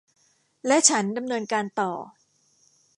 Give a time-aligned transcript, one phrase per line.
[0.67, 1.91] และฉันดำเนินการต่อ